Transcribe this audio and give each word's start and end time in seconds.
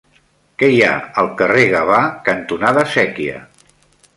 Què 0.61 0.69
hi 0.75 0.79
ha 0.85 0.93
al 1.23 1.29
carrer 1.41 1.65
Gavà 1.73 1.99
cantonada 2.31 2.87
Sèquia? 2.95 3.37